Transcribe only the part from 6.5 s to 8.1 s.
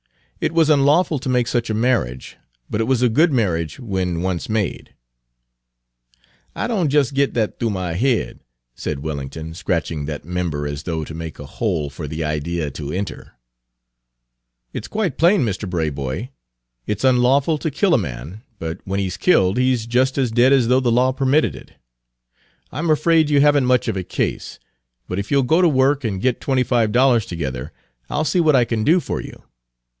"I don' jes' git dat th'oo my